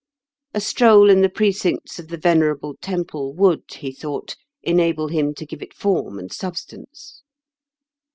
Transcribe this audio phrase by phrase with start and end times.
[0.55, 5.45] A stroll in the precincts of the venerable temple would, he thought, enable him to
[5.45, 7.21] give it form and substance.